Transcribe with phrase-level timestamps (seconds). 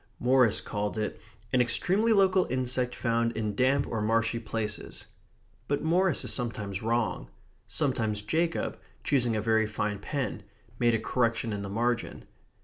[0.19, 1.21] Morris called it
[1.53, 5.05] "an extremely local insect found in damp or marshy places."
[5.67, 7.29] But Morris is sometimes wrong.
[7.67, 10.41] Sometimes Jacob, choosing a very fine pen,
[10.79, 12.25] made a correction in the margin.